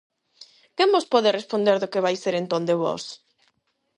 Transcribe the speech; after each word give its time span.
Quen 0.75 0.89
vos 0.93 1.09
pode 1.13 1.29
responder 1.37 1.75
do 1.79 1.91
que 1.91 2.03
vai 2.05 2.15
ser 2.23 2.33
entón 2.37 2.63
de 2.69 2.75
vós? 2.83 3.03